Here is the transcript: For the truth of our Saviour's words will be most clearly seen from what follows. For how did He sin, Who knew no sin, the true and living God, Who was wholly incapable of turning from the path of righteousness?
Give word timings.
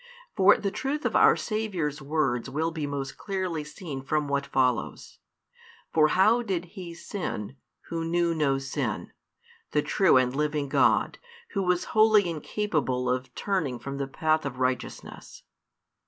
For 0.35 0.57
the 0.57 0.71
truth 0.71 1.05
of 1.05 1.15
our 1.15 1.35
Saviour's 1.35 2.01
words 2.01 2.49
will 2.49 2.71
be 2.71 2.87
most 2.87 3.19
clearly 3.19 3.63
seen 3.63 4.01
from 4.01 4.27
what 4.27 4.47
follows. 4.47 5.19
For 5.93 6.07
how 6.07 6.41
did 6.41 6.65
He 6.73 6.95
sin, 6.95 7.55
Who 7.89 8.03
knew 8.03 8.33
no 8.33 8.57
sin, 8.57 9.11
the 9.73 9.83
true 9.83 10.17
and 10.17 10.35
living 10.35 10.69
God, 10.69 11.19
Who 11.51 11.61
was 11.61 11.83
wholly 11.93 12.27
incapable 12.27 13.07
of 13.11 13.35
turning 13.35 13.77
from 13.77 13.97
the 13.97 14.07
path 14.07 14.43
of 14.43 14.57
righteousness? 14.57 15.43